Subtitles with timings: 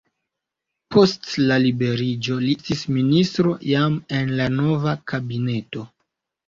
[0.95, 5.91] Post la liberiĝo li estis ministro jam en la nova kabineto.